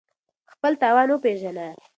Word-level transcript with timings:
خپل 0.53 0.73
توان 0.81 1.07
وپېژنه 1.11 1.67